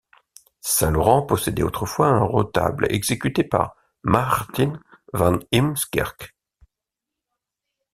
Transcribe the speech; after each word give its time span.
Saint-Laurent 0.61 1.21
possédait 1.21 1.61
autrefois 1.61 2.07
un 2.07 2.23
retable 2.23 2.87
exécuté 2.91 3.43
par 3.43 3.75
Maarten 4.01 4.79
van 5.13 5.37
Heemskerck. 5.51 6.35